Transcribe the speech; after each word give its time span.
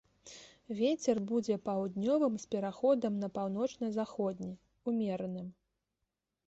Вецер 0.79 1.17
будзе 1.31 1.57
паўднёвым 1.67 2.33
з 2.45 2.49
пераходам 2.55 3.13
на 3.25 3.33
паўночна-заходні, 3.37 4.53
умераным. 4.93 5.47